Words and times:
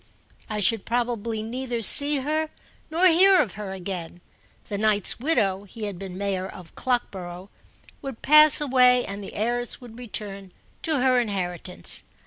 I 0.49 0.61
should 0.61 0.83
probably 0.83 1.43
neither 1.43 1.83
see 1.83 2.21
her 2.21 2.49
nor 2.89 3.05
hear 3.05 3.39
of 3.39 3.53
her 3.53 3.71
again: 3.71 4.19
the 4.67 4.79
knight's 4.79 5.19
widow 5.19 5.65
(he 5.65 5.83
had 5.83 5.99
been 5.99 6.17
mayor 6.17 6.47
of 6.47 6.73
Clockborough) 6.73 7.49
would 8.01 8.23
pass 8.23 8.59
away 8.59 9.05
and 9.05 9.23
the 9.23 9.35
heiress 9.35 9.79
would 9.79 9.99
return 9.99 10.53
to 10.81 11.01
her 11.01 11.19
inheritance. 11.19 12.01